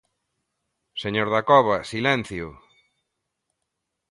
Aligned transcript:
Señor 1.03 1.27
Dacova, 1.35 1.77
¡silencio! 1.91 2.45